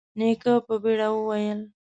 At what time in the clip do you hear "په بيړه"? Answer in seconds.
0.65-1.07